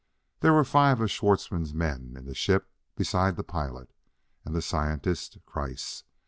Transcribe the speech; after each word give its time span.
There 0.39 0.53
were 0.53 0.63
five 0.63 0.99
of 0.99 1.11
Schwartzmann's 1.11 1.75
men 1.75 2.15
in 2.17 2.25
the 2.25 2.33
ship 2.33 2.71
besides 2.95 3.37
the 3.37 3.43
pilot 3.43 3.93
and 4.43 4.55
the 4.55 4.59
scientist, 4.63 5.37
Kreiss. 5.45 6.05